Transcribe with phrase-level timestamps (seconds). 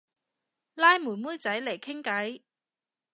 [0.73, 2.41] 拉妹妹仔嚟傾偈